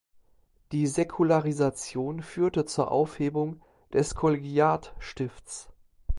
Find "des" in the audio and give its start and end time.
3.93-4.15